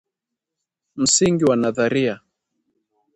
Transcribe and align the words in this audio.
Msingi 0.95 1.45
wa 1.45 1.55
nadharia 1.55 2.19